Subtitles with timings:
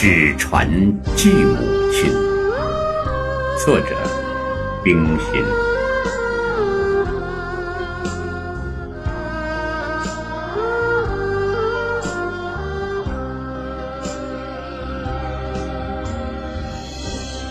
[0.00, 0.70] 纸船
[1.16, 1.56] 寄母
[1.90, 2.12] 亲，
[3.58, 3.96] 作者：
[4.84, 5.42] 冰心。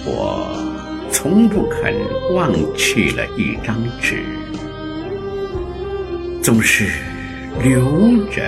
[0.05, 0.47] 我
[1.11, 1.93] 从不肯
[2.33, 4.23] 忘去了一张纸，
[6.41, 6.85] 总是
[7.61, 7.81] 留
[8.31, 8.41] 着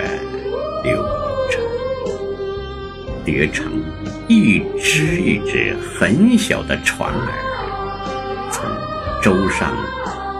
[0.86, 1.19] 留着，
[3.32, 3.72] 叠成
[4.28, 7.30] 一只一只很小的船儿，
[8.52, 8.66] 从
[9.22, 9.72] 舟上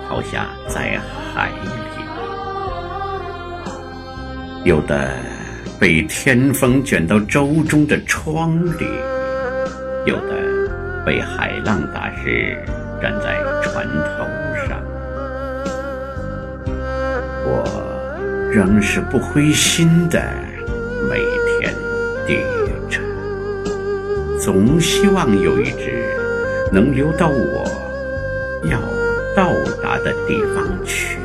[0.08, 1.00] 抛下在
[1.32, 1.70] 海里，
[4.68, 5.14] 有的
[5.80, 8.88] 被天风卷到舟中的窗里，
[10.06, 10.40] 有的。
[11.06, 12.58] 被海浪打湿，
[13.02, 14.26] 站在船头
[14.68, 14.80] 上。
[17.46, 17.64] 我
[18.52, 20.22] 仍是不灰心的，
[21.10, 21.20] 每
[21.58, 21.74] 天
[22.28, 22.46] 叠，
[24.42, 26.02] 总希望有一只
[26.72, 27.70] 能流到我
[28.64, 28.80] 要
[29.36, 29.52] 到
[29.84, 31.18] 达的地方去。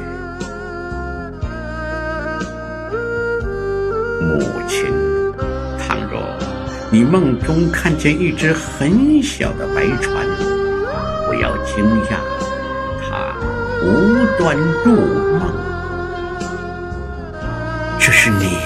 [4.21, 4.93] 母亲。
[5.79, 6.21] 倘若
[6.91, 10.27] 你梦中看见一只很小的白船，
[11.27, 12.17] 不要惊讶，
[13.01, 13.37] 它
[13.83, 14.97] 无端入
[15.39, 15.53] 梦。
[17.99, 18.59] 这是你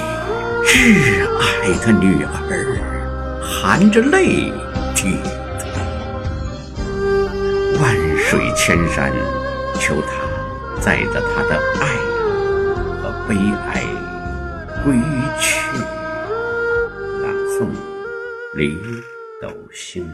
[0.64, 2.97] 挚爱的女儿，
[3.48, 4.52] 含着泪
[4.94, 5.30] 提的。
[7.80, 9.12] 万水千山，
[9.80, 11.86] 求他载着他的爱
[13.00, 13.34] 和悲
[13.72, 13.82] 哀
[14.84, 14.94] 归
[15.40, 15.78] 去。
[17.22, 17.66] 朗诵。
[18.54, 18.76] 李
[19.40, 20.08] 斗星。